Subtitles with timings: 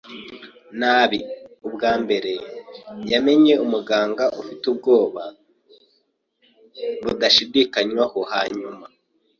[0.79, 1.19] nabi.
[1.67, 2.31] Ubwa mbere
[3.11, 5.23] yamenye umuganga ufite ubwoba
[7.03, 8.85] budashidikanywaho; hanyuma